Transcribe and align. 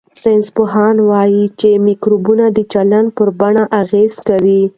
ساینسپوهان 0.21 0.95
وايي 1.09 1.43
چې 1.59 1.69
مایکروبونه 1.85 2.45
د 2.51 2.59
چلند 2.73 3.07
پر 3.17 3.27
بڼې 3.39 3.63
اغېز 3.81 4.13
کوي. 4.27 4.61